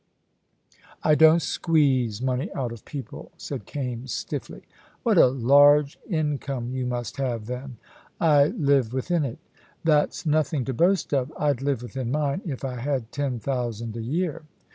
[1.03, 4.63] "I don't squeeze money out of people," said Kaimes, stiffly.
[5.03, 7.77] "What a large income you must have, then."
[8.19, 9.37] "I live within it."
[9.83, 11.31] "That's nothing to boast of.
[11.37, 14.41] I'd live within mine, if I had ten thousand a year."